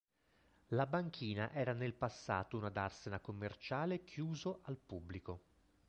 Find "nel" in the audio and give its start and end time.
1.73-1.93